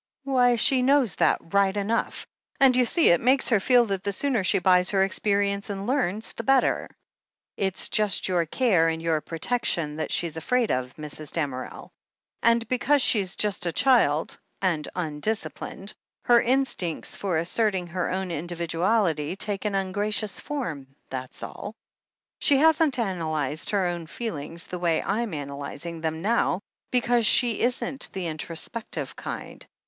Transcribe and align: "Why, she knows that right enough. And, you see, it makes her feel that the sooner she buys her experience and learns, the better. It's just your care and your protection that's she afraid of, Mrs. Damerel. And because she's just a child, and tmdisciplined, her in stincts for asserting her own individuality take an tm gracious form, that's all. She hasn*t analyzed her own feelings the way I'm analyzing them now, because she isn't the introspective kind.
"Why, 0.23 0.55
she 0.55 0.81
knows 0.81 1.17
that 1.17 1.53
right 1.53 1.77
enough. 1.77 2.25
And, 2.59 2.75
you 2.75 2.85
see, 2.85 3.09
it 3.09 3.21
makes 3.21 3.49
her 3.49 3.59
feel 3.59 3.85
that 3.85 4.01
the 4.01 4.11
sooner 4.11 4.43
she 4.43 4.57
buys 4.57 4.89
her 4.89 5.03
experience 5.03 5.69
and 5.69 5.85
learns, 5.85 6.33
the 6.33 6.43
better. 6.43 6.89
It's 7.55 7.87
just 7.87 8.27
your 8.27 8.47
care 8.47 8.89
and 8.89 8.99
your 8.99 9.21
protection 9.21 9.97
that's 9.97 10.11
she 10.11 10.25
afraid 10.25 10.71
of, 10.71 10.95
Mrs. 10.95 11.31
Damerel. 11.31 11.91
And 12.41 12.67
because 12.67 13.03
she's 13.03 13.35
just 13.35 13.67
a 13.67 13.71
child, 13.71 14.39
and 14.59 14.89
tmdisciplined, 14.95 15.93
her 16.23 16.41
in 16.41 16.65
stincts 16.65 17.15
for 17.15 17.37
asserting 17.37 17.85
her 17.85 18.09
own 18.09 18.31
individuality 18.31 19.35
take 19.35 19.65
an 19.65 19.73
tm 19.73 19.91
gracious 19.93 20.39
form, 20.39 20.95
that's 21.11 21.43
all. 21.43 21.75
She 22.39 22.57
hasn*t 22.57 22.99
analyzed 22.99 23.69
her 23.69 23.85
own 23.85 24.07
feelings 24.07 24.65
the 24.65 24.79
way 24.79 25.03
I'm 25.03 25.35
analyzing 25.35 26.01
them 26.01 26.23
now, 26.23 26.61
because 26.89 27.27
she 27.27 27.59
isn't 27.61 28.09
the 28.13 28.25
introspective 28.25 29.15
kind. 29.15 29.63